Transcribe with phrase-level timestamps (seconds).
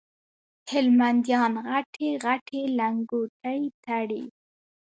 [0.71, 4.23] هلمنديان غټي غټي لنګوټې تړي